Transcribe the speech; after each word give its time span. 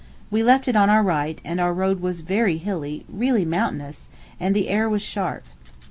We 0.31 0.41
left 0.41 0.67
it 0.67 0.75
on 0.75 0.89
our 0.89 1.03
right, 1.03 1.39
and 1.45 1.59
our 1.59 1.75
road 1.75 2.01
was 2.01 2.21
very 2.21 2.57
hilly, 2.57 3.05
really 3.07 3.45
mountainous, 3.45 4.07
and 4.39 4.55
the 4.55 4.67
air 4.67 4.89
was 4.89 5.03
sharp. 5.03 5.43